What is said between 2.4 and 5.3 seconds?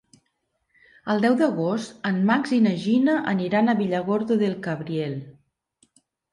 i na Gina aniran a Villargordo del Cabriel.